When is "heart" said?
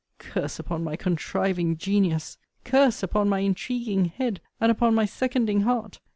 5.61-5.99